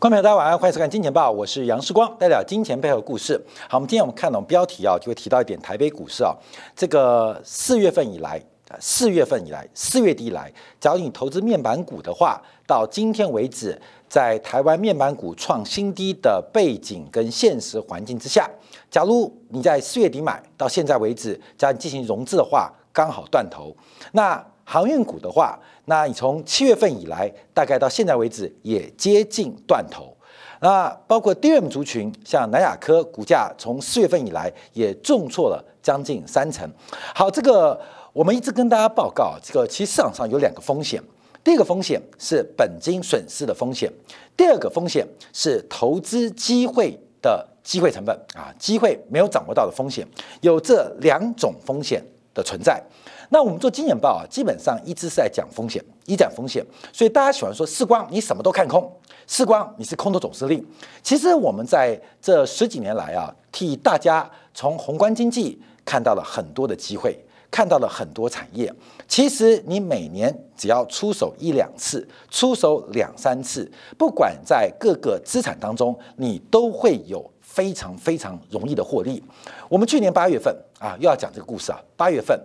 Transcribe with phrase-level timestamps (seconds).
[0.00, 3.36] 观众朋友，大家晚上欢迎收看《金钱报》，我是杨世光，带表金钱背后故事。
[3.68, 6.32] 好，我们今天我们看到标题啊，就会提到一点台北股市啊，
[6.76, 8.40] 这个四月份以来，
[8.78, 13.76] 四月份以来，四月底以来，假如你投资面板股的话，到今天为止，
[14.08, 18.48] 在台湾面板股创新低的背景跟现实环境之下，
[18.88, 23.74] 假如你在四月底买，到现在为止，假如进行融资的话，刚好断头。
[24.12, 30.14] 那航运股的话，那你从七月份以来，大概到现在为止也接近断头。
[30.60, 36.68] 那包括 DRAM 族群，像南亚科股价从四月份以来也重挫了将近三成。
[37.14, 37.80] 好，这个
[38.12, 41.02] 我们一直跟大家报告，这个其实市场上有两个风险。
[41.42, 43.90] 第一个风险是本金损失的风险，
[44.36, 50.06] 第二个风险是投资机会的机会成本啊，机会没有掌握到的风险，
[50.42, 52.82] 有这两种风险的存在。
[53.30, 58.90] 那我们做金钱报啊，基本上一直是在讲风险，一讲风险，所以大家喜欢说世光你什么都看空，
[59.26, 60.64] 世光你是空头总司令。
[61.02, 68.72] 其实我们在这十几年来啊，替大家从宏观经济看到了很多的机会，看到了很多产业。
[69.06, 79.22] 其实你每年只要出手一两次，出手两三次，不管在各个资产当中，你都会有非常非常容易的获利。
[79.68, 82.40] 我们去年八月份啊，又要讲这个故事啊，八月份。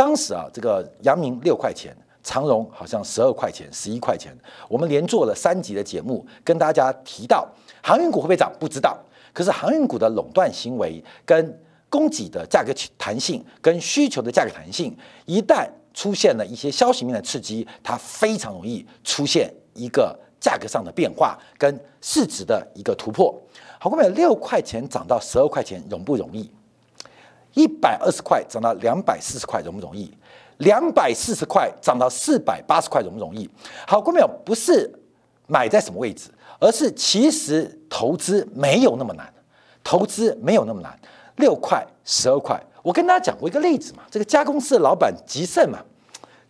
[0.00, 4.34] 当时啊，这个阳明六块钱，长荣好像十二块钱、十一块钱。
[4.66, 7.46] 我们连做了三集的节目，跟大家提到
[7.82, 8.98] 航运股会不会涨，不知道。
[9.34, 23.38] 可是航运股的垄断行为、跟供给的价格弹性、跟需求的价格弹性，一旦出现了一些消息面的刺激，它非常容易出现一个价格上的变化，跟市值的一个突破。
[23.78, 26.50] 好，后面六块钱涨到十二块钱，容不容易？
[27.54, 30.12] 一百二十块涨到两百四十块容不容易？
[30.58, 33.48] 两百四十块涨到四百八十块容不容易？
[33.86, 34.92] 好，各位朋友，不是
[35.46, 36.28] 买在什么位置，
[36.58, 39.32] 而是其实投资没有那么难，
[39.82, 40.98] 投资没有那么难。
[41.36, 45.78] 六块、十二块，我跟大家讲过一个例子嘛，这个加工司的老板吉盛嘛，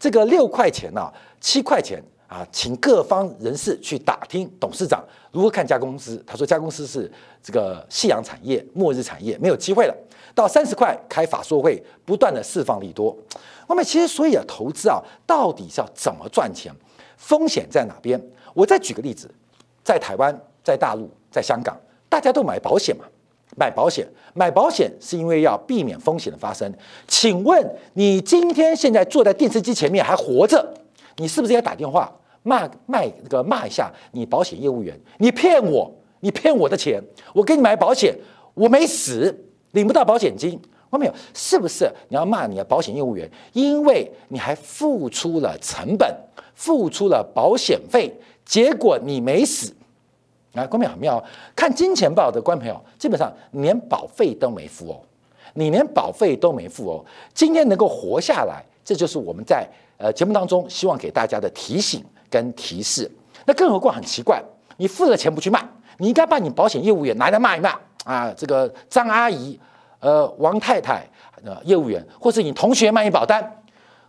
[0.01, 1.09] 这个六块钱呐，
[1.41, 7.09] 七块钱啊，请各方人士去打听董事长如何看加工司，他说加工司是
[7.41, 9.95] 这个夕阳产业、末日产业，没有机会了。
[10.35, 13.17] 到三十块开法说会，不断的释放利多。
[13.69, 16.73] 那么其实所以啊，投资啊，到底是要怎么赚钱？
[17.17, 18.21] 风险在哪边？
[18.55, 19.31] 我再举个例子，
[19.85, 23.05] 在台湾、在大陆、在香港，大家都买保险嘛？
[23.57, 26.73] 买保险，买保险是因为要避免风险的发生。
[27.07, 27.65] 请问
[27.95, 30.75] 你今天现在坐在电视机前面还活着，
[31.17, 32.13] 你是不是要打电话
[32.43, 34.99] 骂卖那个骂一下你保险业务员？
[35.19, 37.03] 你骗我，你骗我的钱，
[37.35, 38.17] 我给你买保险，
[38.55, 39.47] 我没死。
[39.73, 40.61] 领不到保险金，
[40.91, 41.15] 看没有？
[41.33, 43.31] 是不是你要骂你的保险业务员？
[43.53, 46.15] 因为你还付出了成本，
[46.55, 48.13] 付出了保险费，
[48.45, 49.73] 结果你没死。
[50.53, 51.23] 啊，观众很妙，
[51.55, 55.01] 看金钱报的观众朋友，基本上连保费都没付哦，
[55.55, 57.05] 你连保费都没付哦。
[57.33, 59.65] 今天能够活下来，这就是我们在
[59.97, 63.09] 呃节目当中希望给大家的提醒跟提示。
[63.47, 64.43] 那更何况很奇怪，
[64.77, 65.61] 你付了钱不去骂，
[65.99, 67.79] 你应该把你保险业务员拿来骂一骂。
[68.11, 69.57] 啊，这个张阿姨，
[70.01, 71.09] 呃，王太太，
[71.45, 73.63] 呃，业务员，或是你同学卖你保单，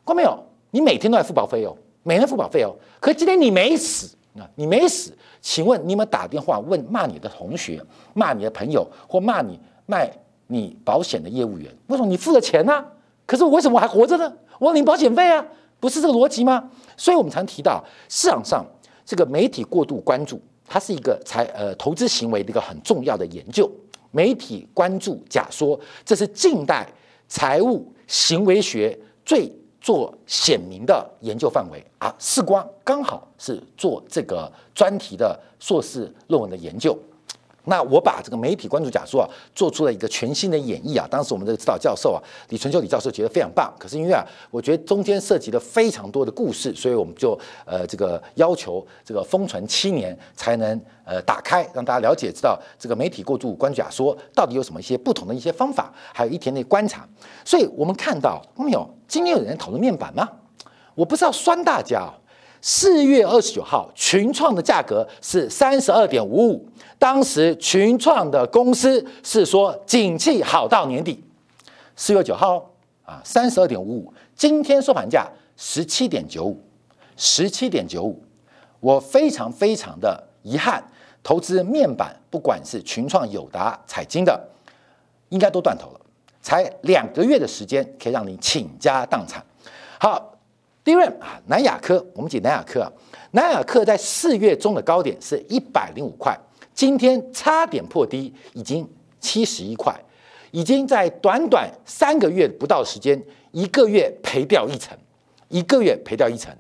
[0.04, 0.44] 过没有？
[0.72, 2.74] 你每天都在付保费哦，每天付保费哦。
[3.00, 7.80] 可今天你没死啊，你没死，请问你有没有打电话问骂你的同学、
[8.16, 10.12] 骂你的朋友或骂你卖
[10.48, 11.72] 你保险的业务员？
[11.86, 12.84] 为什么你付了钱呢？
[13.28, 14.34] 可是我为什么还活着呢？
[14.58, 15.46] 我领保险费啊，
[15.80, 16.68] 不是这个逻辑吗？
[16.98, 18.66] 所以我们常提到市场上
[19.06, 20.42] 这个媒体过度关注。
[20.74, 23.70] 它是一个财呃投资行为的一个很重要的研究，
[24.12, 26.88] 媒体关注假说，这是近代
[27.28, 32.14] 财务行为学最做显明的研究范围啊。
[32.20, 36.98] 视光刚好是做这个专题的硕士论文的研究。
[37.66, 41.08] 那我把这个媒体关注假说啊，做出了一个全新的演绎啊。
[41.10, 42.20] 当时我们这个指导教授啊，
[42.50, 43.72] 李纯秋李教授觉得非常棒。
[43.78, 57.08] 可是因为啊，我觉得中间涉及了非常多的故事，所以我们就呃这个要求这个封存七年才能呃打开，让大家了解知道这个媒体过度关注假说到底有什么一些不同的一些方法，还有一天的观察。
[57.46, 58.90] 所以我们看到没有？
[59.08, 60.28] 今天有人讨论面板吗？
[60.96, 62.12] 我不是要酸大家。
[62.62, 66.68] 四月二十九号，群创的价格是三十二点五五。
[67.00, 71.24] 当时群创的公司是说景气好到年底。
[71.96, 72.64] 四月九号
[73.04, 74.14] 啊，三十二点五五。
[74.36, 75.28] 今天收盘价
[75.58, 76.62] 十七点九五，
[77.18, 78.22] 十七点九五。
[78.80, 80.84] 我非常非常的遗憾，
[81.24, 84.40] 投资面板，不管是群创、友达、彩晶的，
[85.30, 86.02] 应该都断头了。
[86.44, 89.44] 才两个月的时间，可以让你倾家荡产。
[90.00, 90.28] 好。
[90.84, 92.92] 第一轮啊，南亚科，我们讲南亚科啊，
[93.32, 96.36] 南亚科在四月中的高点是一百零五块，
[96.74, 98.88] 今天差点破低，已经
[99.20, 99.96] 七十一块，
[100.50, 104.98] 已经在短短三个月不到时间，一个月赔掉一层，
[105.50, 106.52] 一个月赔掉一层。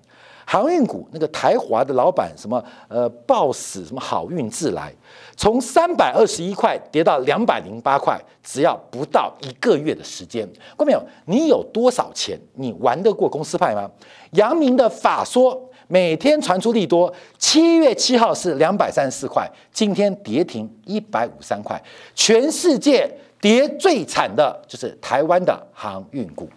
[0.46, 4.94] 航运股那个台华的老板什么呃暴死什么好运自来，
[5.38, 10.48] 从三百二十一块跌到两百零八块，只要不到一个月的时间，
[10.78, 11.02] 看到没有？
[11.26, 12.40] 你有多少钱？
[12.56, 13.90] 你玩得过公司派吗？
[14.32, 21.82] 阳明的法说每天传出利多，七月七号是两百三十四块，今天跌停一百五三块，
[22.16, 23.10] 全世界
[23.40, 26.50] 跌最惨的就是台湾的航运股。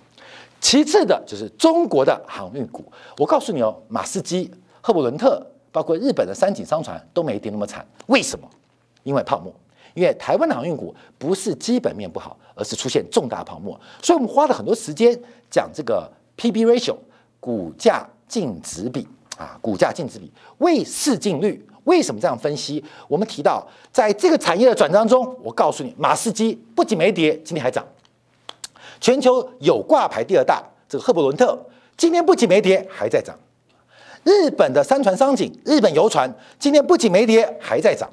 [0.65, 2.83] 其次的就是中国的航运股，
[3.19, 4.51] 我告诉你哦，马士基、
[4.81, 7.87] 赫伯伦特，包括日本的三井商船都没跌那么惨。
[8.07, 8.49] 为什么？
[9.03, 9.53] 因为泡沫。
[9.93, 13.79] 因为台湾的航运股不是基本面不好，而是出现重大泡沫。
[14.03, 15.17] 所以我们花了很多时间
[15.51, 16.97] 讲这个 P/B ratio，
[17.39, 19.07] 股价净值比
[19.37, 21.63] 啊，股价净值比，为市净率。
[21.85, 22.83] 为什么这样分析？
[23.07, 23.63] 我们提到
[23.93, 27.87] 在这个产业的转张中，我告诉你，马士基不仅没跌，今天还涨。
[29.01, 31.59] 全球有挂牌第二大这个赫伯伦特
[31.97, 33.37] 今天不仅没跌，还在涨。
[34.25, 38.09] 日本的三船商景、日本游船今天不仅没跌，还在涨。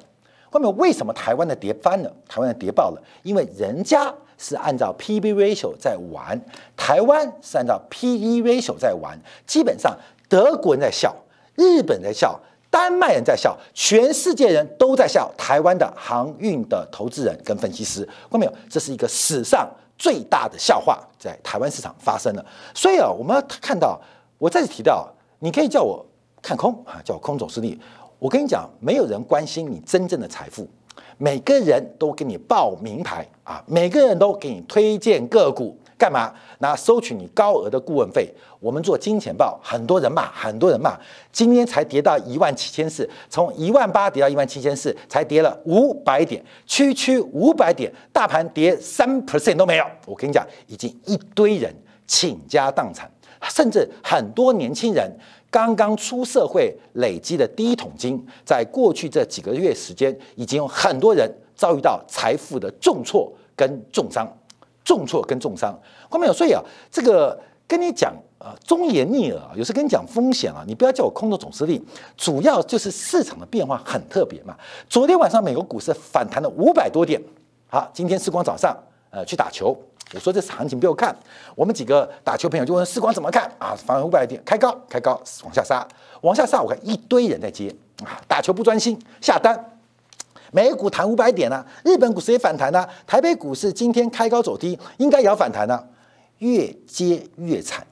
[0.50, 2.12] 后面为什么台湾的跌翻了？
[2.28, 3.02] 台湾的跌爆了？
[3.22, 6.38] 因为人家是按照 P/B ratio 在玩，
[6.76, 9.18] 台湾是按照 P/E ratio 在玩。
[9.46, 9.96] 基本上
[10.28, 11.16] 德国人在笑，
[11.54, 12.38] 日本人在笑，
[12.70, 18.04] 丹麦人在笑，全世界人都在笑台湾的航运的投资人跟分析师。
[18.04, 18.52] 看到没有？
[18.68, 19.66] 这是一个史上。
[20.02, 22.44] 最大的笑话在台湾市场发生了，
[22.74, 24.00] 所以啊，我们看到，
[24.36, 25.08] 我再次提到，
[25.38, 26.04] 你可以叫我
[26.42, 27.80] 看空啊，叫我空总势力。
[28.18, 30.68] 我跟你讲，没有人关心你真正的财富，
[31.18, 35.78] 每个人都给你报名牌啊，每个人都给你推荐个股。
[36.02, 36.34] 干嘛？
[36.58, 38.28] 拿收取你高额的顾问费。
[38.58, 40.98] 我们做金钱报，很多人骂，很多人骂。
[41.30, 49.84] 今天才跌到一万七千四，从一万八跌到一万七千四，才跌了五百点，区区五百点，大盘跌三 percent 都没有。
[50.04, 51.72] 我跟你讲，已经一堆人
[52.08, 53.08] 倾家荡产，
[53.48, 55.08] 甚至很多年轻人
[55.52, 64.26] 刚刚出社会，累积的第一桶金，在过去这几个月时间，已经有很多人遭遇到财富的重挫跟重伤。
[64.84, 71.84] 重挫跟重伤，后面有所以啊，这个跟你讲啊，忠言逆耳啊，有时跟你讲风险啊，你不要叫我空头总司令，
[72.16, 74.56] 主要就是市场的变化很特别嘛。
[74.88, 77.22] 昨天晚上美国股市反弹了五百多点，
[77.68, 78.76] 好，今天时光早上
[79.10, 79.76] 呃去打球，
[80.12, 81.16] 我说这行情不要看，
[81.54, 83.74] 我们几个打球朋友就问时光怎么看啊？
[83.76, 85.86] 反弹五百点，开高开高往下杀，
[86.22, 87.74] 往下杀，我看一堆人在接
[88.04, 89.71] 啊，打球不专心下单。
[90.54, 95.82] 美股弹五百点呢，日本股市也反弹呢，台北股市今天开高走低，应该也要反弹呢，
[96.38, 97.84] 越接越惨，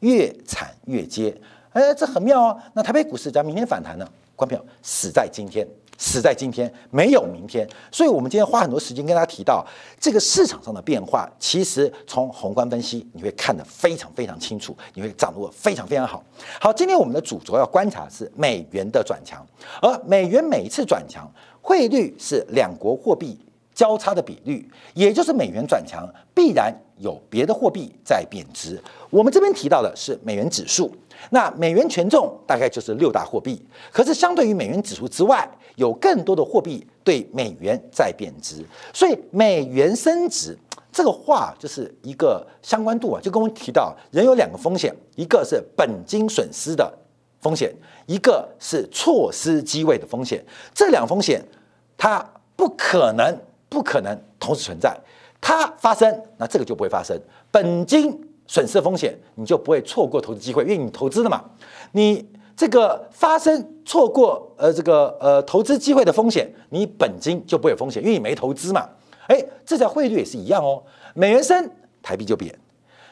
[0.00, 1.34] 越惨越接，
[1.72, 2.60] 哎，这很妙哦。
[2.74, 5.66] 那台北股市咱明天反弹呢，关票死在今天，
[5.98, 7.68] 死在今天，没有明天。
[7.92, 9.66] 所以，我们今天花很多时间跟大家提到
[10.00, 16.24] 这个市场上的变化，其实从宏观分析你会看得非常非常清楚，你会掌握非常非常好。
[16.58, 19.44] 好，今天我们的主轴要观察是美元的转强，
[19.82, 21.30] 而美元每一次转强。
[21.60, 23.38] 汇率是两国货币
[23.78, 26.04] 交叉的比率，也就是美元转强
[26.34, 28.76] 必然有别的货币在贬值。
[29.08, 30.92] 我们这边提到的是美元指数，
[31.30, 33.64] 那美元权重大概就是六大货币。
[33.92, 40.58] 可是相对于美元指数之外，有更多的货币对美元在贬值，所以美元升值
[40.90, 46.92] 这个话就是一个相关度啊，就跟我们提到人有两个风险，一个是本金损失的
[47.40, 47.72] 风险，
[48.06, 50.44] 一个是错失机会的风险，
[50.74, 51.40] 这两风险。
[51.96, 53.36] 它不可能，
[53.68, 54.96] 不可能同时存在。
[55.40, 57.16] 它发生，那这个就不会发生。
[57.50, 61.44] 本金损失风险，你就不会错过投资机会，因为你投资了嘛。
[61.92, 68.88] 你这个发生错过呃这个呃投资机会的风险，你本金就不会有风险，因为你没投资嘛。
[69.28, 70.82] 哎，这在汇率也是一样哦。
[71.14, 71.70] 美元升，
[72.02, 72.52] 台币就贬；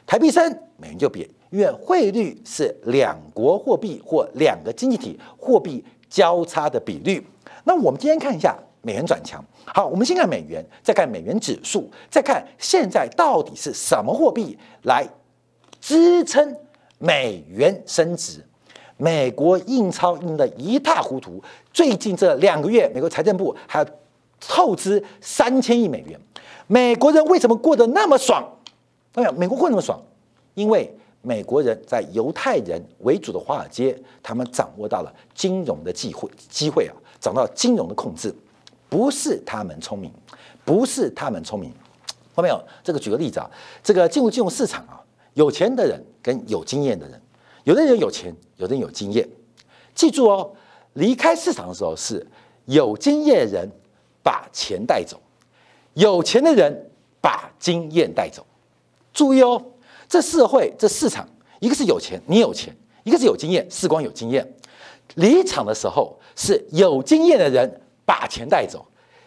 [0.05, 1.29] 台币升，美元就贬。
[1.51, 7.25] 因为汇率是两国货币或两个经济体货币交叉的比率。
[7.63, 8.59] 那我们今天看一下。
[8.87, 15.05] 美元转强，好，我们先看美元，再看美元指数，再看现在到底是什么货币来
[15.81, 16.57] 支撑
[16.99, 18.47] 美元升值？
[18.97, 23.85] 美国印钞印的一塌糊涂，最近这两个月，美国财政部还
[24.39, 26.17] 透支三千亿美元。
[26.69, 28.49] 美国人为什么过得那么爽？
[29.15, 30.01] 哎呀，美国过那么爽，
[30.55, 30.89] 因为
[31.23, 38.33] 美国人在犹太人为主的华尔街，他们掌握到了金融的机会，机会啊，掌握到金融的控制。
[38.89, 40.13] 不是他们聪明，
[40.65, 41.73] 不是他们聪明，
[42.35, 42.63] 看到没有？
[42.85, 43.51] 这个举个例子啊，
[43.83, 45.01] 这个进入金融市场啊，
[45.35, 47.21] 有钱的人跟有经验的人，
[47.65, 49.29] 有的人有钱，有的人有经验。
[49.95, 50.53] 记住哦，
[50.95, 52.27] 离开市场的时候是
[52.67, 53.69] 有经验的人
[54.23, 55.21] 把钱带走，
[55.95, 56.91] 有钱的人
[57.21, 58.47] 把经验带走。
[59.13, 59.61] 注意哦，
[60.09, 61.27] 这社会这市场，
[61.61, 62.73] 一个是有钱，你有钱；
[63.05, 64.47] 一个是有经验，世光有经验。
[65.15, 68.87] 离场的时候是有经验的人把钱带走，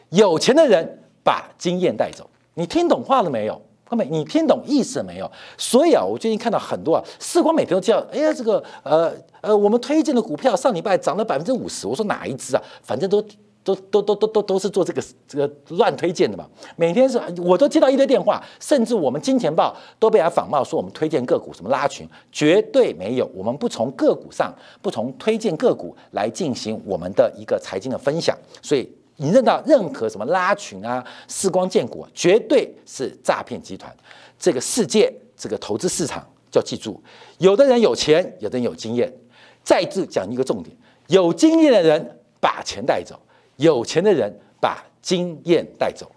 [0.09, 2.27] 有钱的人把经验带走。
[2.55, 3.61] 你听懂话了没有？
[3.87, 5.29] 各位，你听懂意思没有？
[5.57, 11.87] 所以啊，我最近看到很多啊，四光每天都叫，哎呀，这个呃呃，我们推荐的股票上礼拜涨了百分之五十。
[11.87, 12.63] 我说哪一只啊？
[12.83, 13.23] 反正都
[13.63, 16.47] 都都都都都都是做这个这个乱推荐的嘛。
[16.75, 23.29] 每天是我都接到一堆电话，甚至我们金钱豹都被他仿冒说我们推荐个股什么拉群，绝对没有。
[23.33, 28.89] 我们不从个股上，不从推荐个股来进行我们的一个财经的分享，所以。
[29.21, 33.93] 你认到任何什么拉群啊、四光建股，绝对是诈骗集团。
[34.39, 37.03] 这个世界，这个投资市场，要记住，
[37.37, 39.13] 有的人有钱，有的人有经验。
[39.61, 40.73] 再次讲一个重点：
[41.07, 43.19] 有经验的人把钱带走，
[43.59, 46.09] 有钱的人把经验带走。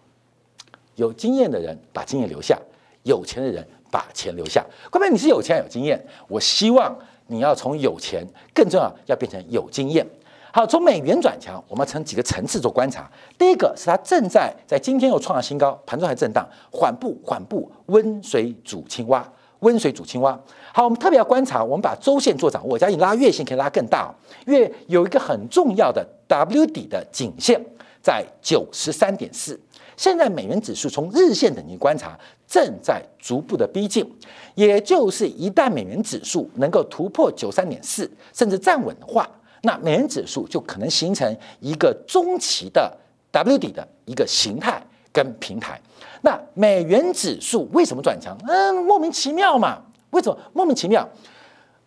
[0.94, 2.56] 有经验的人把经验留下，
[3.02, 4.64] 有钱的人把钱留下。
[4.90, 6.96] 关键你是有钱有经验，我希望
[7.26, 10.06] 你要从有钱，更重要要变成有经验。
[10.52, 13.10] 好，从美元转强，我们从几个层次做观察。
[13.36, 19.26] 第一个是它正在在今天又创了新高，盘中还震荡，缓步缓步，温水煮青蛙，
[19.62, 20.38] 温水煮青蛙。
[20.72, 24.14] 好，我们特别要观察，我们把周线做掌握，假如你拉月线可以拉更大，
[24.46, 27.60] 因为有一个很重要的 W 底的颈线
[28.00, 29.58] 在九十三点四。
[29.96, 34.10] 现在美元指数从日线等级观察，正在逐步的逼近，
[34.54, 39.28] 也就是一旦美元指数能够突破九三点四，甚至站稳的话。
[39.64, 42.92] 那美元指数就可能形成一个中期的
[43.30, 45.80] W 底的一个形态跟平台。
[46.22, 48.36] 那美元指数为什么转强？
[48.48, 49.78] 嗯，莫名其妙嘛。
[50.10, 51.06] 为什么莫名其妙？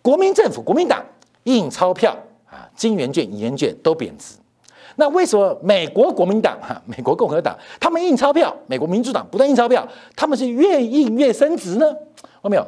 [0.01, 1.03] 国民政府、国民党
[1.43, 2.15] 印钞票
[2.45, 4.35] 啊，金元券、银元券都贬值。
[4.97, 11.85] 那为什么美国国民党、哈美国共和党他们印钞票，美国民主党不断印钞票，他们是越印越升值呢？
[12.41, 12.67] 看没有？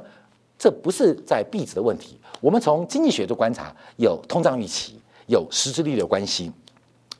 [0.59, 2.19] 这不是在币值的问题。
[2.41, 6.51] 我们从经济学的观察，有通胀预期，有实质利率的关系。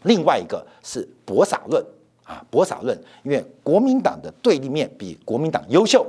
[0.04, 1.84] 另外一个是博傻论
[2.28, 6.06] 啊，博傻论，因为国民党的对立面比国民党优秀，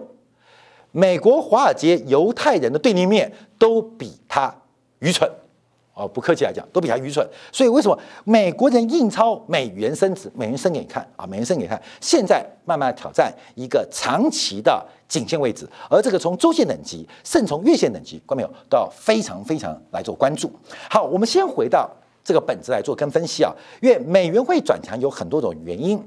[0.91, 4.53] 美国华尔街犹太人的对立面都比他
[4.99, 5.31] 愚蠢。
[5.95, 7.29] 哦，不客气来讲，都比他愚蠢。
[7.51, 10.31] 所以为什么美国人印钞美元升值？
[10.33, 11.81] 美元升给你看啊，美元升给你看。
[12.01, 20.49] 现在慢慢挑战一个长期的颈线位置，而这个从周线等级，甚至从月线等级，观众朋友都要非常非常来做关注。
[20.89, 21.91] 好，我们先回到
[22.29, 25.99] 这个本质来做跟分析啊，因为美元会转强有很多种原因，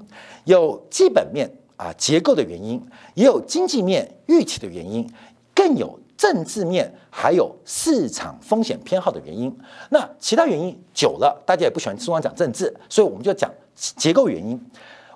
[0.44, 2.80] 有基本面啊结构的原因，
[3.16, 5.10] 也有经济面预期的原因，
[5.56, 6.00] 更有。
[6.18, 9.52] 政治面还有市场风险偏好的原因，
[9.90, 14.64] 那其他原因久了，大家也不喜欢听我讲政治，所以我们就讲结构原因。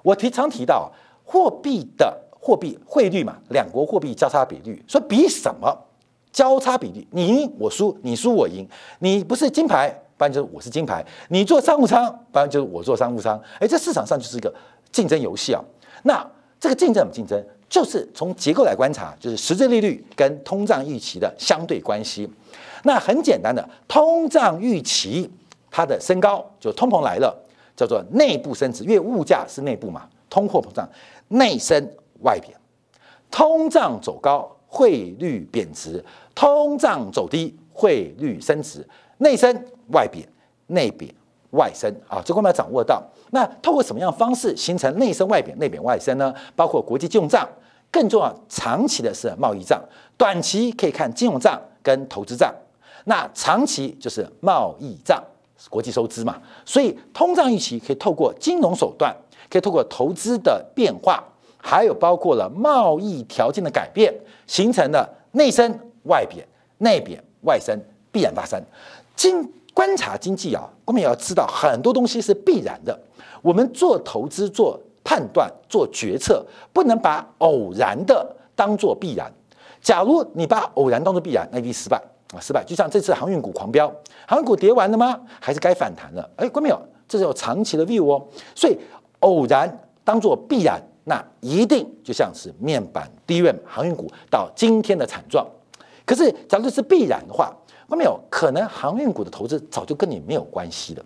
[0.01, 0.91] 我提常提到
[1.23, 5.77] 货币的货币汇率嘛，两国货币交叉比率，说比什么
[6.31, 7.07] 交叉比率？
[7.11, 8.67] 你赢我输，你输我赢。
[8.97, 11.05] 你不是金牌，不然就是我是金牌。
[11.29, 13.41] 你做商务舱，不然就是我做商务舱。
[13.59, 14.53] 哎，这市场上就是一个
[14.91, 15.61] 竞争游戏啊。
[16.03, 16.25] 那
[16.59, 17.43] 这个竞争怎么竞争？
[17.67, 22.29] 就是从结构来观察，就是实质利率跟通胀预期的相对关系。
[22.83, 25.29] 那很简单的，通胀预期
[25.71, 27.35] 它的升高，就通膨来了，
[27.75, 30.87] 叫做内部升值，因为物价是内部嘛，通货膨胀
[31.29, 31.83] 内升
[32.21, 32.55] 外贬，
[33.31, 35.99] 通胀走高，汇率贬值；
[36.35, 40.27] 通胀走低，汇率升值，内升外贬，
[40.67, 41.13] 内贬
[41.51, 43.03] 外升啊，这我们要掌握到。
[43.31, 46.33] 那透过什么样的方式形成内升外贬、内贬外升呢？
[46.55, 47.47] 包括国际金融账，
[47.91, 49.81] 更重要长期的是贸易账。
[50.17, 52.53] 短期可以看金融账跟投资账，
[53.05, 55.21] 那长期就是贸易账、
[55.69, 56.41] 国际收支嘛。
[56.65, 59.15] 所以通胀预期可以透过金融手段，
[59.49, 61.23] 可以透过投资的变化，
[61.57, 64.13] 还有包括了贸易条件的改变，
[64.47, 67.77] 形成了内升外贬、内贬外升
[68.11, 68.61] 必然发生。
[69.15, 72.97] 经观察经济啊，我们也要知道很多东西是必然的。
[73.41, 79.29] 我们做投资、做判断、做决策，不能把偶然的当做必然。
[79.81, 82.01] 假如你把偶然当做必然，那一定失败
[82.33, 82.39] 啊！
[82.39, 82.63] 失败。
[82.63, 83.93] 就像这次航运股狂飙，
[84.25, 85.19] 航运股跌完了吗？
[85.41, 86.27] 还是该反弹了？
[86.37, 86.81] 哎，关没有？
[87.07, 88.25] 这是有长期的 view 哦。
[88.55, 88.75] 所以
[89.19, 89.69] 偶然
[90.05, 95.45] 当做必然，那一定就像是面板、低润航运股到今天的惨状。
[96.05, 97.53] 可是，假如是必然的话，
[97.87, 98.19] 那没有？
[98.29, 101.05] 可能航运股的投资早就跟你没有关系了。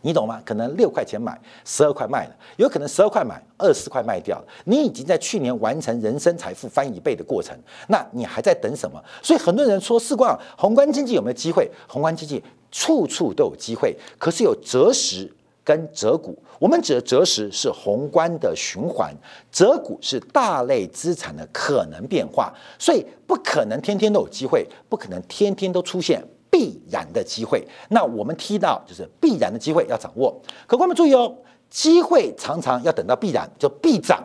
[0.00, 0.40] 你懂吗？
[0.44, 4.40] 可能六块钱买，十二块卖了，有可能十二块买，二十块卖掉。
[4.64, 9.02] 你已经在去年完成人生财富翻一倍的过程，那你还在等什么？
[9.20, 11.68] 所以很多人说，事关宏观经济有没有机会？
[11.88, 15.28] 宏观经济处处都有机会，可是有择时
[15.68, 16.42] 跟择股。
[16.58, 19.14] 我们指的择时是宏观的循环，
[19.52, 26.24] 择股是大类资产的可能变化，所以不可能天天都有机会，不可能天天都出现。
[26.50, 30.34] 必然的机会，那我们提到就是必然的机会要掌握。
[30.66, 31.36] 可观们注意哦，
[31.68, 34.24] 机会常常要等到必然就必涨，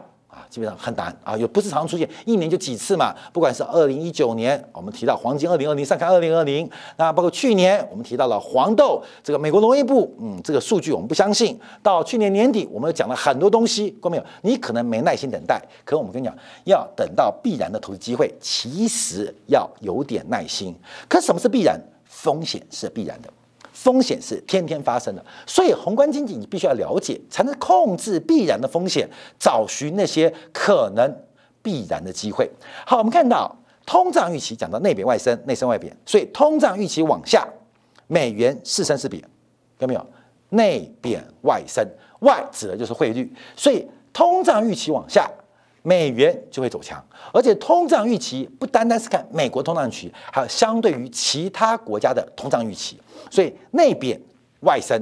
[0.54, 3.12] 基本上很难啊，又不是常出现，一年就几次嘛。
[3.34, 11.60] 不管是二零一九年，我们提到黄金二零二零，上看二零二零，那包括去年我们提到了黄豆，这个美国农业部，嗯，这个数据我们不相信。
[11.82, 20.76] 到去年年底，我们又讲了很多东西，观众朋友，你可能没耐心等待，可我们跟你讲，要等到必然的投资机会，其实要有点耐心。
[21.10, 21.82] 可什么是必然？
[22.06, 23.30] 风险是必然的，
[23.84, 29.06] 风险是天天发生的，所以宏观经济你必须要了解，才能控制必然的风险，
[29.38, 31.14] 找寻那些可能
[31.62, 32.50] 必然的机会。
[32.88, 33.54] 好，我们看到
[33.86, 37.46] 通胀预期讲到内贬外升，内升外贬，所以通胀预期往下，
[38.08, 39.22] 美元是升是贬，
[39.80, 40.08] 有没有？
[40.52, 41.86] 内贬外升，
[42.22, 45.30] 外指的就是汇率，所以通胀预期往下。
[45.84, 52.98] 美元就会走强，而且通胀预期不单单是看美国通胀预期，还有相对于其他国家的通胀预期，
[53.30, 54.20] 所以内贬
[54.62, 55.00] 外升。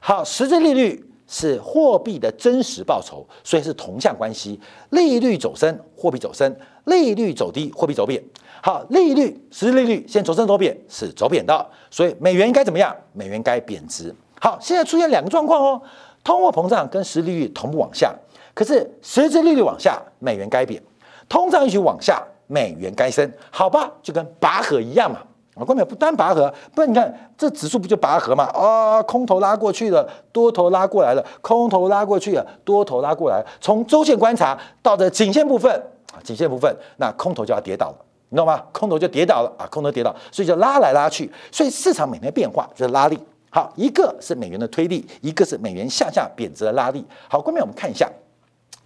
[0.00, 4.58] 好，实质利率是货币的真实报酬，所以是同向关系。
[4.90, 6.50] 利率走升，货币走升；
[6.84, 8.22] 利率走低，货币走贬。
[8.62, 12.96] 好，利率实质利率先走升走贬是走贬的，所以美元应该怎么样？
[13.12, 14.14] 美元该贬值。
[14.40, 15.82] 好，现在出现两个状况哦，
[16.24, 18.14] 通货膨胀跟实质利率同步往下。
[18.54, 20.80] 可是实质利率往下，美元该贬；
[21.28, 23.30] 通胀预期往下，美元该升。
[23.50, 25.20] 好吧，就跟拔河一样嘛。
[25.54, 28.44] 啊，关键不单拔河，不然你看这指数不就拔河嘛？
[28.54, 33.44] 啊，空头拉过去了，多头拉过来了，空头拉过去了，多头拉过来。
[33.60, 35.70] 从周线观察到这颈线部分
[36.10, 37.96] 啊，颈线部分，那空头就要跌倒了，
[38.30, 38.62] 你懂吗？
[38.72, 41.30] 空头就跌倒了啊，空头跌倒，所以就拉来拉去。
[41.50, 43.18] 所以市场每天变化就是拉力。
[43.50, 47.04] 好，一个是美元的推力，一个是美元向下贬值的拉力。
[47.28, 48.10] 好，关键我们看一下。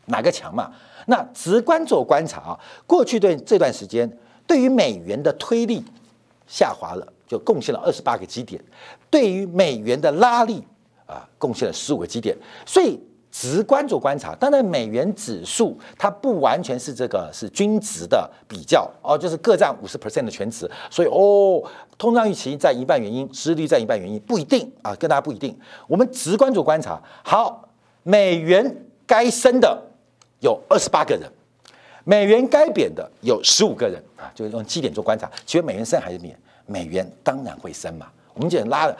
[0.07, 0.71] 哪个强嘛？
[1.07, 4.11] 那直观做观察啊，过去对这段时间，
[4.47, 5.85] 对于美元的推力
[6.49, 8.61] 下滑了，就贡献了二十八个基点；
[9.09, 10.64] 对于美元的拉力
[11.07, 12.37] 啊，贡献了十五个基点。
[12.64, 20.69] 所以直观做观察，当然美元指数它不完全是这个是均值的比较哦，就是各占五十 percent 的全值。
[20.90, 21.62] 所以哦，
[21.97, 25.57] 通胀预期占一半原因，失率占一半原因，不一定啊，跟大家不一定。
[25.87, 27.69] 我们直观做观察，好，
[28.03, 29.83] 美元该升的。
[30.40, 31.31] 有二十八个人，
[32.05, 35.31] 美元该贬的有十五个人啊，就是用基点做观察。
[35.44, 36.38] 其实美元升还是贬？
[36.66, 38.09] 美元当然会升嘛。
[38.35, 38.96] 我们讲拉的，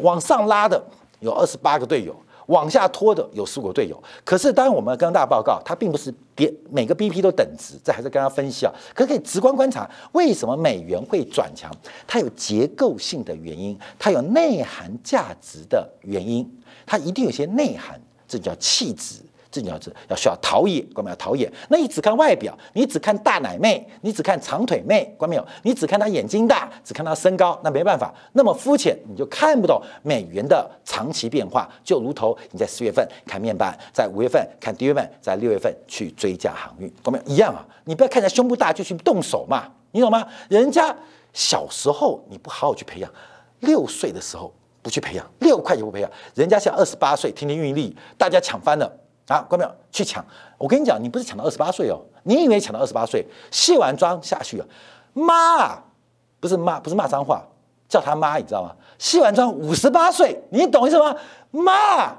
[0.00, 0.82] 往上拉的
[1.20, 2.14] 有二十八个队友，
[2.46, 4.02] 往下拖的有十五个队友。
[4.24, 8.72] 可是当然我们跟大家报告，它并不是跌，每个 BP 都等值，这还是跟大家分析啊。
[8.92, 11.70] 可可以直观观察，为什么美元会转强？
[12.06, 16.46] 它有结构性的原因，它有内涵价值的原因，
[16.84, 19.22] 它一定有些内涵，这叫气质。
[19.50, 21.50] 这你要知要需要陶冶，关没有陶冶？
[21.68, 25.46] 那你只看外表，你只看大奶妹，你只看长腿妹，关没有？
[25.62, 31.68] 你只看她眼睛大，只看她身高，那没办法，那么肤浅，你就看不懂美元的长期变化。
[31.82, 37.34] 就如同你在四月份看面板，在五月份看低月份，在六月份去追加航运，关没有？
[37.34, 37.66] 一样啊！
[37.84, 40.24] 你不要看人家胸部大就去动手嘛，你懂吗？
[40.48, 40.94] 人家
[41.32, 43.10] 小时候你不好好去培养，
[43.60, 48.90] 六岁的时候不去培养，六块也不培养，人家像二十八岁，天天运力，大家抢翻了。
[49.30, 50.24] 啊，关没有去抢？
[50.58, 54.66] 我跟你讲，你不是抢到二十八岁哦，你以为抢到二十八岁，卸完妆下去啊？
[55.12, 55.80] 妈，
[56.40, 57.44] 不是骂，不是骂脏话，
[57.88, 58.74] 叫他妈，你知道吗？
[58.98, 61.14] 卸完妆五十八岁，你懂意思吗？
[61.52, 62.12] 妈，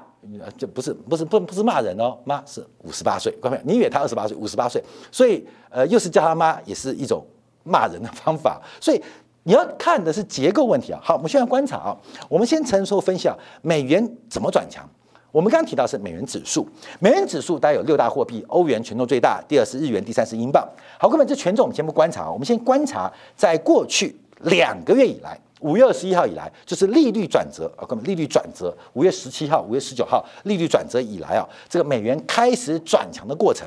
[0.56, 3.62] 这不是不是不不是骂人哦，妈是五十八岁，关没有？
[3.66, 7.22] 你以为他二十八岁，五十八岁，所以呃，又是叫他妈，也是一种
[7.62, 8.58] 骂人的方法。
[8.80, 9.02] 所以
[9.42, 11.00] 你要看的是结构问题啊。
[11.02, 11.96] 好，我们现在观察啊，
[12.30, 14.88] 我们先成熟分析啊，美元怎么转强？
[15.32, 16.68] 我们刚刚提到是美元指数，
[17.00, 20.62] 美元指数大概有六大货币，欧元权重最大，第二是日元，第三是英镑。
[20.98, 33.66] 好，各位，这权重我们先不观察，我们先观察在过去两个月以来，五月二十一号以来，就是利率转折啊，各位，利率转折，五月十七号、五月十九号利率转折以来啊，这个美元开始转强的过程，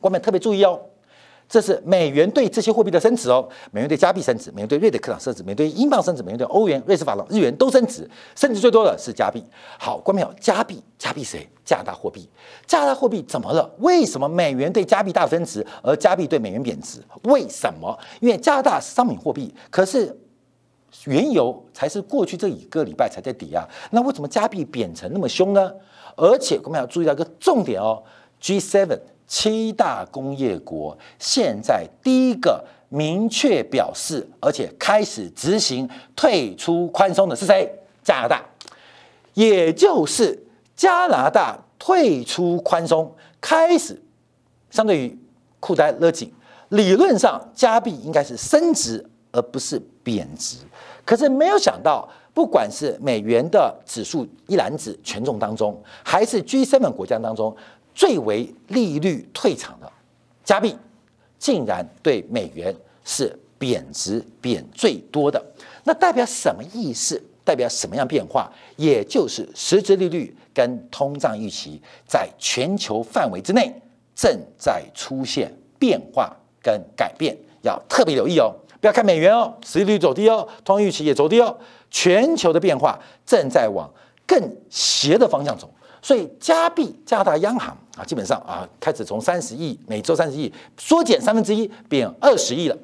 [0.00, 0.80] 各位特别注意哦。
[1.48, 9.42] 这是美元对这些货币的升值哦，美元对加币升值，美元对瑞德克朗升值，美元对英镑升值，美元对欧元、瑞士法郎、日元都升值，升值最多的是加币。
[9.78, 10.34] 好，关没有？
[10.40, 11.48] 加币，加币谁？
[11.64, 12.28] 加拿大货币。
[12.66, 13.70] 加拿大货币怎么了？
[13.78, 17.00] 为什么美元对加币大升值，而加币对美元贬值？
[17.24, 17.96] 为什么？
[18.20, 20.18] 因为加拿大是商品货币，可是
[21.04, 25.72] 原油才是过去这一个礼拜才在跌啊，那为什么加币贬成那么凶呢？
[26.16, 28.02] 而且我们要注意到一个重点哦
[28.40, 37.68] ，G7 七大工业国现在第一个明确表示，而且开始执行退出宽松的是谁？
[38.04, 38.44] 加拿大，
[39.34, 44.00] 也就是加拿大退出宽松，开始
[44.70, 45.18] 相对于
[45.58, 46.32] 裤带勒紧，
[46.68, 50.58] 理论上加币应该是升值而不是贬值。
[51.04, 57.54] 可是没有想到，不管是美元的指数一篮子权重当中，还是 G7 国家当中
[57.96, 59.90] 最为利率退场的
[60.44, 60.76] 加币，
[61.38, 65.42] 竟然对美元是贬值贬最多的。
[65.82, 67.20] 那代表什么意思？
[67.42, 68.52] 代表什么样变化？
[68.76, 73.72] 也就是实质利率跟通胀预期在全球范围之内
[74.14, 78.54] 正在出现变化跟改变，要特别留意哦。
[78.80, 81.56] 不要看美元哦，实际利率走低哦，通胀预期也走低哦，
[81.90, 83.90] 全球的变化正在往
[84.26, 85.72] 更斜的方向走，
[86.06, 92.78] 所以加币加拿大央行啊，基本上啊开始从三十亿每周三十亿缩减三分之一，变二十亿了。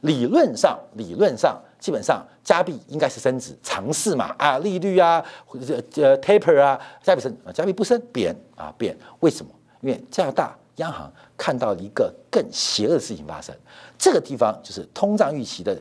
[0.00, 5.24] 理论上，理论上基本上加币应该是升值，尝试嘛啊，利率啊，
[5.64, 9.52] 这呃 taper 啊，加币升啊，加币不升贬啊贬，为什么？
[9.80, 13.54] 因为加拿大央行看到一个更邪恶的事情发生。
[13.96, 15.80] 这个地方就是通胀预期的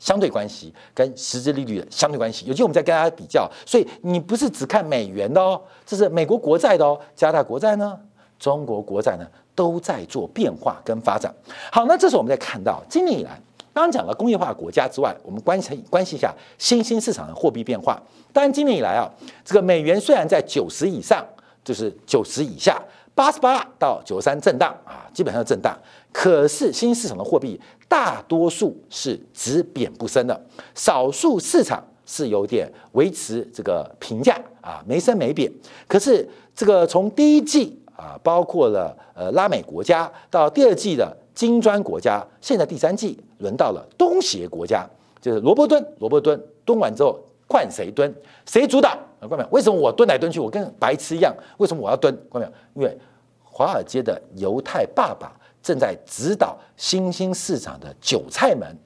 [0.00, 7.96] 相对关系跟实质利率的相对关系，尤其我们在跟大家比较，所以你不是只看美元的哦，这是美国国债的哦，加拿大国债呢，
[8.38, 11.32] 中国国债呢都在做变化跟发展。
[11.70, 13.38] 好，那这时候我们在看到今年以来，
[13.74, 18.02] 刚刚讲了工业化国家之外，我们关心关系一下新兴市场的货币变化。
[18.32, 19.06] 当然，今年以来啊，
[19.44, 21.22] 这个美元虽然在九十以上，
[21.62, 22.82] 就是九十以下。
[23.14, 25.76] 八十八到九十三震荡啊，基本上震荡。
[26.12, 30.40] 可是新市场的货币大多数是只贬不升的，
[30.74, 35.50] 少数市场是有点维持这个平价啊，没升没贬。
[35.86, 44.88] 可是这个从第一季啊，包括了呃拉美国家到第二季的金砖国家，现在第三季轮到了东协国家，
[45.20, 47.18] 就是萝卜蹲，萝卜蹲蹲完之后
[47.48, 48.12] 换谁蹲，
[48.46, 48.98] 谁主导？
[49.20, 51.34] 啊，关没为什么我蹲来蹲去，我跟白痴一样？
[51.58, 52.12] 为什么我要蹲？
[52.28, 52.98] 关没因为
[53.44, 58.76] 华尔街的犹太爸爸正在指导新兴市场的韭菜们，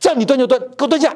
[0.00, 1.14] 叫你蹲就蹲，给我蹲下，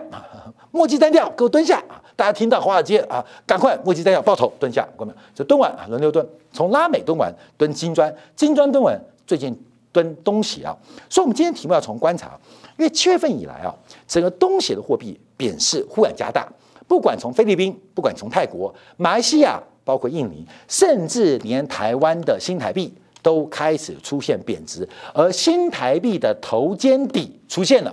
[0.71, 2.03] 墨迹单调，给我蹲下啊！
[2.15, 9.59] 大家听到华尔街啊，赶快墨迹单调，抱头蹲下，各位，就蹲完啊，轮流蹲，从拉美蹲完，蹲金砖，金砖蹲完，最近
[9.91, 10.77] 蹲东协啊。
[11.09, 12.39] 所以，我们今天题目要从观察，
[12.77, 13.75] 因为七月份以来啊，
[14.07, 16.47] 整个东协的货币贬势忽然加大，
[16.87, 22.93] 不管从菲律宾，不管从泰国、马来西亚，包括印尼，甚至连台湾的新台币。
[23.23, 27.93] 都开始出现贬值，而新台币的头肩底出现了，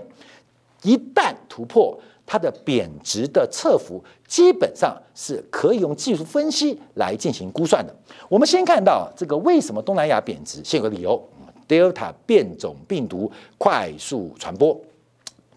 [0.83, 7.91] 一旦突破它的贬值的侧幅，基本上是可以用技术分析来进行估算的。
[8.29, 11.19] 我们先看到这个为什么东南亚贬值，先有个理由
[11.67, 14.79] ：Delta 变种病毒快速传播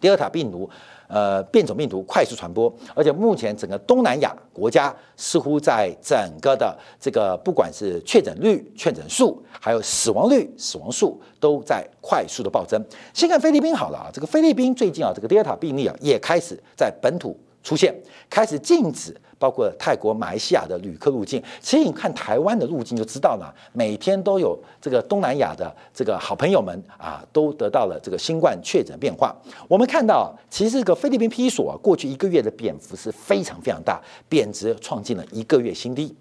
[0.01, 0.71] ，Delta 病毒。
[1.09, 12.83] 呃，变种病毒快速传播，而且目前整个东南亚国家似乎在整个的这个不管是确诊率、确诊数，还有死亡率、死亡数，都在快速的暴增。
[13.15, 17.93] 先看菲律宾好了啊，这个菲律宾最近啊，这个 Delta 病例啊，也开始在本土出现，
[18.31, 19.13] 开始禁止。
[19.39, 29.37] 包括泰国、马来西亚的旅客入境，其实你看台湾的入境就知道了，每天都有这个东南亚的这个好朋友们啊，都得到了这个新冠确诊变化。
[29.69, 36.17] 我们看到，其实这个菲律宾批索啊，过去一个月的贬幅是非常非常大，贬值创进了一个月新低，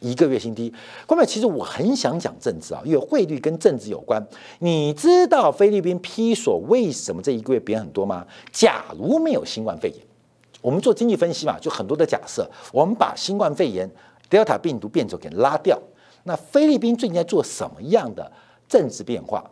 [0.00, 0.70] 一个月新低。
[1.06, 4.22] 关妹，其实我很想讲政治啊，因为汇率跟政治有关。
[4.58, 8.26] 你知道菲律宾批索为什么这一个月贬很多吗？
[8.52, 10.07] 假如没有新冠肺炎。
[10.60, 12.48] 我们做经济分析嘛，就很多的假设。
[12.72, 13.88] 我们把新冠肺炎、
[14.28, 15.80] 德尔塔病毒变种给拉掉。
[16.24, 18.30] 那菲律宾最近在做什么样的
[18.68, 19.42] 政治变化？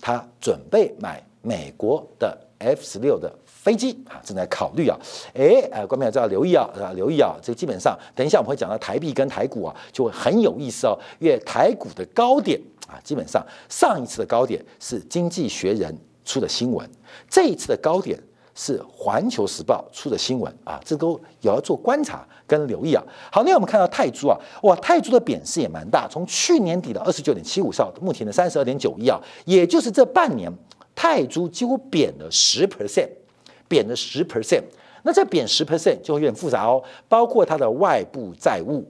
[0.00, 4.98] 他准备买美国的 F 十六的飞机啊，正在考虑啊。
[5.34, 7.36] 哎，呃，观众要留意啊，啊，留意啊。
[7.40, 10.98] 这基本上，等一下我们会讲到台币跟台股啊，就会很有意思哦。
[11.18, 16.86] 因为台股的高点啊，基本上上一次的高点是经济学人出的新闻，
[17.30, 18.18] 这一次的高点。
[18.58, 23.04] 是环球时报出的新闻啊，这都也要做观察跟留意啊。
[23.30, 30.50] 好，那我们看到泰铢啊，哇，泰铢的贬势也蛮大，从去年底的二十九点七五到目前的三十二点九一啊，也就是这半年
[30.94, 33.10] 泰铢几乎贬了十 percent，
[33.68, 34.62] 贬了十 percent。
[35.02, 38.82] 那这贬十 percent 就会有点复杂哦，包括它的外部债务，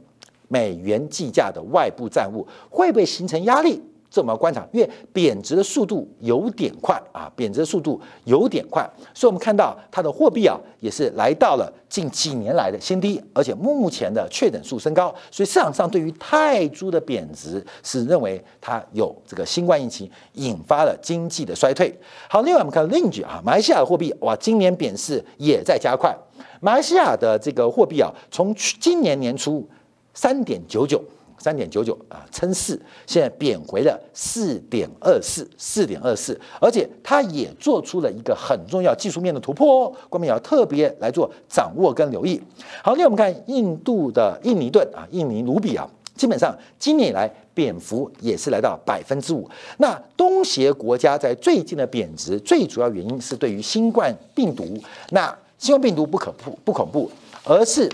[0.46, 3.82] 美元计价的外部债务会不会形成压力？
[4.16, 21.94] 这我们要观察，因为贬值的速度有点快啊，贬值的速度有点快，所以我们看到它的货币啊也是来到了近几年来的新低，而且目前的确诊数升高，所以市场上对于泰铢的贬值是认为它有这个新冠疫情引发了经济的衰退。
[22.30, 26.16] 好，另外我们看另一句啊，马来西亚的货币哇，今年贬值也在加快，
[26.62, 29.68] 马来西亚的这个货币啊，从今年年初
[30.14, 31.04] 三点九九。
[31.46, 42.42] 三点九九啊，称四，现在贬回了四点二四，四点二四，而且它也做出了一个很重要技术面的突破哦，官民要特别来做掌握跟留意。
[42.82, 49.48] 好，那我们看印度的印尼盾啊，印尼卢比啊，基本上今年以来贬幅也是来到百分之五。
[49.78, 54.64] 那东协国家在最近的贬值，最主要原因是对于新冠病毒，
[55.10, 57.08] 那新冠病毒不可怖不恐怖，
[57.44, 57.88] 而是。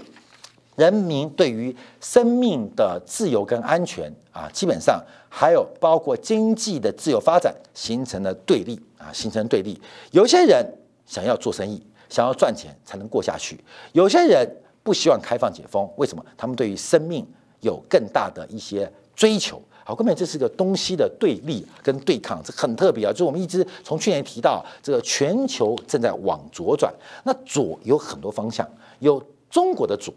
[0.82, 9.80] 人民对于生命的自由跟安全啊，基本上还有包括经济的自由发展，形成了对立啊，形成对立。
[10.10, 10.66] 有些人
[11.06, 13.54] 想要做生意，想要赚钱才能过下去；
[13.92, 14.44] 有些人
[14.82, 16.24] 不希望开放解封，为什么？
[16.36, 17.24] 他们对于生命
[17.60, 19.62] 有更大的一些追求。
[19.84, 23.12] 好，根本这是个东西的对立跟对抗，这很特别啊。
[23.12, 26.92] 就我们一直从去年提到，这个全球正在往左转，
[27.22, 28.68] 那左有很多方向，
[28.98, 30.12] 有中国的左。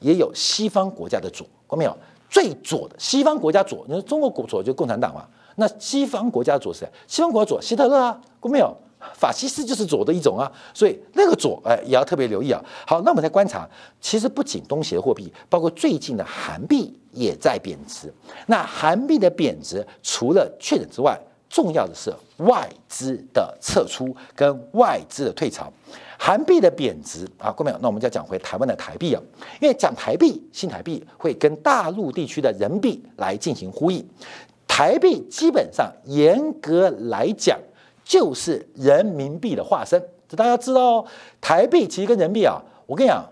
[0.00, 1.96] 也有西方国家的左，看没有？
[2.30, 5.26] 最左的西方国家左，你说中国左就共产党嘛？
[5.56, 6.88] 那西方国家左是谁？
[7.06, 8.76] 西方国家左，希特勒啊，看没有？
[9.14, 12.60] 法西斯就是左的一种啊，所以那个左，哎，也要特别留意啊。
[12.84, 13.66] 好，那我们再观察，
[14.00, 18.12] 其实不仅东协货币，包括最近的韩币也在贬值。
[18.46, 21.16] 那韩币的贬值，除了确诊之外，
[21.48, 25.72] 重要的是外资的撤出跟外资的退潮。
[26.18, 29.22] 韩币的贬值啊，各位，那我们就要讲回台湾的台币啊，
[29.60, 34.04] 因为讲台币、新台币会跟大陆地区的人民币来进行呼应。
[34.66, 37.58] 台币基本上严格来讲
[38.04, 41.06] 就是人民币的化身，这大家知道哦。
[41.40, 43.24] 台币其实跟人民币啊，我跟你讲，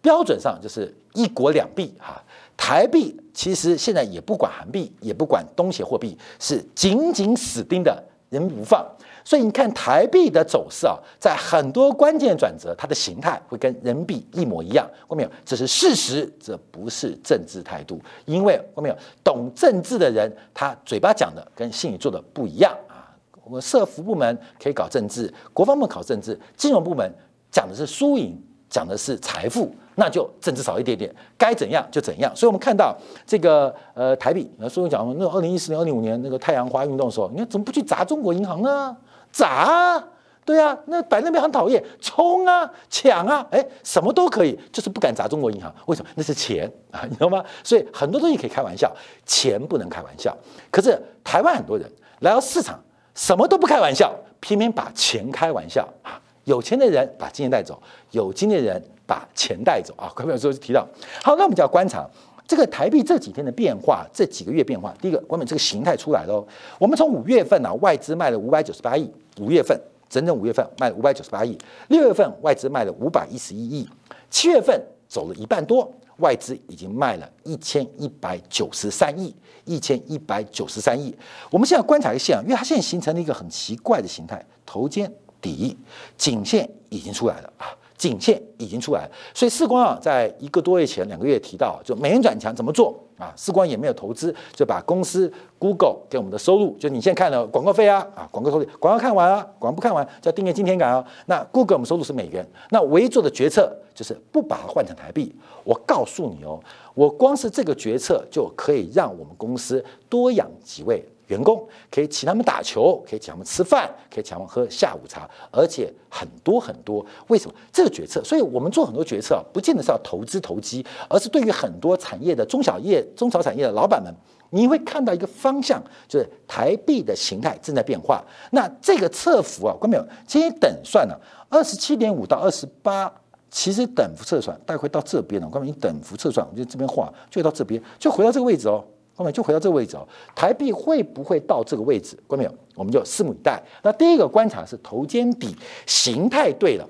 [0.00, 2.22] 标准上就是一国两币哈。
[2.58, 8.84] 台币其实现在也不管韩币，也不管东协货币，是紧紧死盯的人民币不放。
[9.24, 14.88] 所以你看台币的走势啊，在很多关键转折，它的形态会跟人民币一模一样。
[15.08, 15.30] 看没有？
[15.44, 18.00] 这是事实，这不是政治态度。
[18.24, 18.96] 因为看没有？
[19.22, 23.14] 懂政治的人，他嘴巴讲的跟心里做的不一样啊。
[23.44, 27.10] 我们社服部门可以搞政治，国防部考政治，金融部门
[27.50, 28.36] 讲的是输赢，
[28.68, 32.34] 讲的是财富，那就政治少一点点，该怎样就怎样。
[32.36, 38.96] 所以我们看到这个呃台币，那所以讲那二零一四年、二零五年那个太阳花运动的时候，你看怎么不去砸中国银行呢？
[39.30, 40.02] 砸，
[40.44, 45.74] 对啊，那摆那边很讨厌，冲啊，抢啊，哎，什么都可以，就是不敢砸中国银行。
[45.86, 46.10] 为什么？
[46.14, 47.44] 那是钱啊，你知道吗？
[47.62, 48.90] 所以很多东西可以开玩笑，
[49.26, 50.34] 钱不能开玩笑。
[50.70, 51.86] 可是台湾很多人
[52.20, 52.78] 来到市场，
[53.14, 56.20] 什么都不开玩笑，偏偏把钱开玩笑啊。
[56.48, 57.78] 有钱的人把金钱带走，
[58.12, 60.10] 有金的人把钱带走啊。
[60.16, 60.80] 刚才有时候就提到，
[61.22, 62.08] 好，那我们就要观察。
[62.46, 66.42] 这个台币这几天的变化，这几个月变化，第一个，我们这个形态出来了。
[66.78, 71.58] 我们从五月份呢，外资卖了五百九十八亿，五月份整整五月份卖了五百九十八亿，
[71.88, 73.86] 六月份外资卖了五百一十一亿，
[74.30, 81.14] 七月份走了一半多，外资已经卖了一千一百九十三亿，一千一百九十三亿。
[81.50, 85.76] 我们现在观察一个现象，因为它现在形成了一个很奇怪的形态，头肩底
[86.16, 87.66] 颈线已经出来了啊。
[87.96, 93.34] 颈线已经出来了，所以世光啊，在一个多月前、两个月提到，就美元转强怎么做啊？
[93.36, 101.04] 世光也没有投资，就把公司 Google 给我们的收入，就你现在看了广告费啊啊，广告收入，广告看完啊，广告不看完叫订阅今天感啊。
[101.26, 105.34] 那 Google 我们收入是美元，那唯一做的决策就是不把它换成台币。
[105.64, 106.60] 我告诉你哦，
[106.94, 111.04] 我光是这个决策就可以让我们公司多养几位。
[111.28, 117.04] 员工可以请他们打球，可以请他们吃饭，可以请他们喝下午茶，而且很多很多。
[117.28, 118.22] 为什么这个决策？
[118.24, 124.12] 所以我们做很多决策，不见得是要投资投机，而是对于很多产业的中小业、中小产业的老板们，
[124.50, 128.24] 你会看到一个方向，就是台币的形态正在变化。
[128.52, 130.06] 那这个测幅啊，看到没有？
[130.26, 133.12] 今天等算了，二十七点五到二十八，
[133.50, 135.46] 其实等幅测算大概会到这边了。
[135.46, 138.82] 我告诉你，等幅测算，我就这边画，就到这边，就回到这个位置哦。
[139.18, 142.16] 后面就回到这个位置哦，台币会不会到这个位置？
[142.28, 142.54] 关没有？
[142.76, 143.60] 我们就拭目以待。
[143.82, 145.52] 那第一个观察是头肩底
[145.86, 146.88] 形态对了，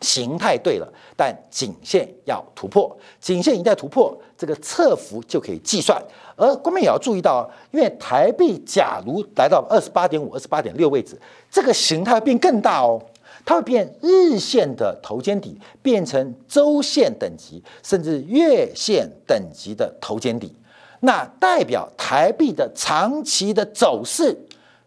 [0.00, 6.00] 形态对了，但颈线要突破，颈线一旦突破，这个侧幅就可以计算。
[6.36, 13.02] 而关面也要注意到，因为台币假如来到二十八点五、二十八点六位置，这个形态会变更大哦，
[13.44, 20.54] 它会变日线的头肩底变成周线等级，甚至月线等级的头肩底。
[21.00, 24.36] 那代表台币的长期的走势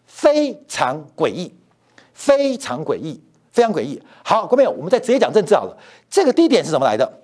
[0.06, 1.54] 非常诡异，
[2.14, 3.20] 非常诡异，
[3.52, 4.02] 非常诡异。
[4.24, 5.78] 好，各位朋友，我们再直接讲政治好了。
[6.10, 7.20] 这个低点是怎么来的？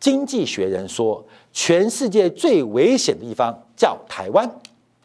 [0.00, 4.48] 经济学人说，全世界最危险的地方叫台湾。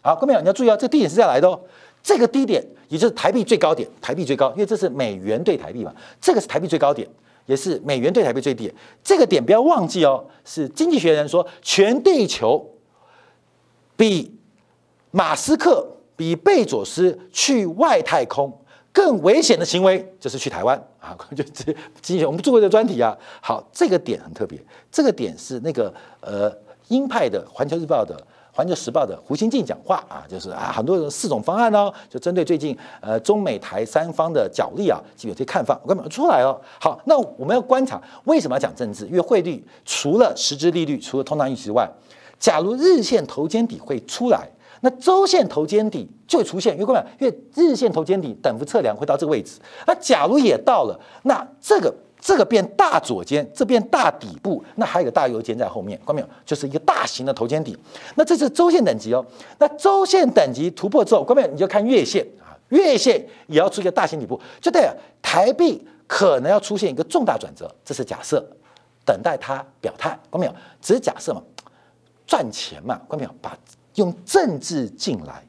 [0.02, 1.60] 好，各位朋友，你要注意哦，这个低点是这样来的哦。
[2.04, 7.08] 这个低点也就是台币最高点，台币最高，因为这是美元对台币嘛，这个是台币最高点。
[7.48, 8.72] 也是美元对台币最低，
[9.04, 10.24] 这个点不要忘记哦。
[10.46, 12.64] 是经济学人说，全地球
[14.02, 14.36] 比
[15.12, 15.86] 马斯克、
[16.16, 18.52] 比贝佐斯去外太空
[18.92, 21.16] 更危险的行为，就是去台湾啊！
[21.38, 23.16] 就这今天，我们做过这个专题啊。
[23.40, 24.60] 好，这个点很特别，
[24.92, 26.52] 这个点是那个呃
[26.88, 28.20] 鹰派的《环球日报》的。
[28.54, 36.60] 环球时报的胡锡进讲话啊，就是啊，很多人四种方案呢，就针对最近呃中美台三方的角力啊，就有些看法，我根本出来哦。
[36.78, 39.06] 好，那我们要观察为什么要讲政治？
[39.06, 41.90] 因为汇率除了实质利率，除了通胀预期之外，
[42.42, 44.50] 假如日线头肩底会出来，
[44.82, 46.74] 那周线头肩底就会出现。
[46.74, 51.94] 因为各位，因为日线头肩底等幅测量会到这个位置，那假如也到了，那这个。
[52.24, 56.28] 这个变大左肩，这变大底部，那还有个大右肩在后面，看到没有？
[56.46, 57.76] 就是一个大型的头肩底。
[58.14, 59.26] 那这是周线等级哦。
[59.58, 61.48] 那周线等级突破之后，看到没有？
[61.48, 67.68] 你就看月线啊，月线也要出现大型底部，就代表台币可能要出现一个重大转折。
[67.84, 68.46] 这是假设，
[69.04, 70.54] 等待它表态，看到没有？
[70.80, 71.42] 只是假设嘛，
[72.32, 73.36] 赚钱嘛，看到没有？
[73.42, 73.58] 把
[73.96, 75.46] 用政治进来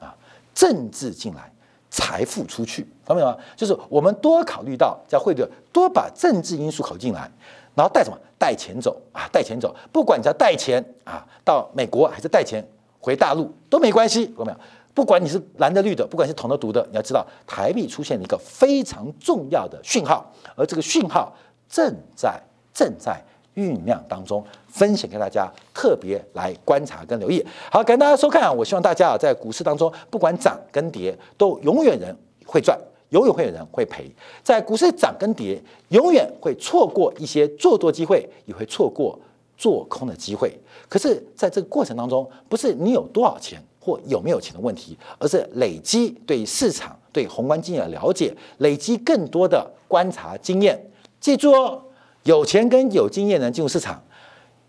[0.00, 0.16] 啊，
[0.54, 1.52] 政治进来。
[1.90, 3.38] 财富出去，看到没有？
[3.54, 7.30] 就是我们多考虑到在汇率，多把政治因素考进来，
[7.74, 8.18] 然后带什么？
[8.38, 9.76] 带钱走啊，带钱走。
[9.92, 12.66] 不管你要带钱啊到美国，还是带钱
[12.98, 14.58] 回大陆都没关系，看到没有？
[14.94, 21.32] 不管你是蓝的绿的，不管是铜的毒的，你要知道台币出现了一个非常重要的讯号，而这个讯号
[21.68, 23.22] 正在正在。
[23.54, 27.44] 酝酿当中，分享给大家，特别来观察跟留意。
[27.70, 28.54] 好，感谢大家收看。
[28.56, 32.14] 我希望大家啊，在股市当中，不管涨跟跌，都永远人
[32.44, 32.78] 会赚，
[33.10, 34.10] 永远会有人会赔。
[34.42, 39.18] 在股市涨跟跌，永远会错过一些做多机会，也会错过
[39.56, 40.52] 做空的机会。
[40.88, 50.90] 可是，在这个过程当中，不是你有多少钱或有没有钱的问题，而是累积对市场、对宏观经济的了解，累积更多的观察经验。
[51.20, 51.80] 记住哦。
[52.24, 54.02] 有钱跟有经验的人进入市场，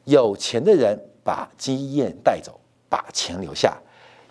[0.03, 3.71] 有钱的人把经验带走，把钱留下；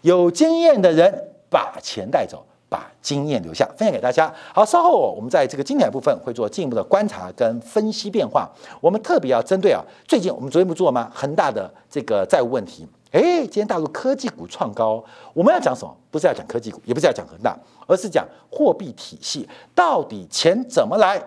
[0.02, 3.66] 有经验的人把钱带走，把经验留下。
[3.78, 4.32] 分享给大家。
[4.54, 8.46] 好，稍后我们在这个精彩部分会做进一步的观察跟分析变化。
[8.80, 11.10] 我们特别要针对啊，最近我们昨天不做吗？
[11.14, 12.87] 恒大的这个债务问题。
[13.12, 15.96] 哎，今天大陆科技股创高，我们要讲什么？
[16.10, 17.56] 不是要讲科技股，也不是要讲恒大，
[17.87, 21.22] 而是讲货币体系到底钱怎么来。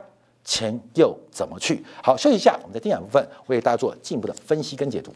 [0.47, 1.83] 钱又怎么去？
[2.01, 5.13] 好，休息一下，我们在第二部分为大家做进一步的分析跟解读。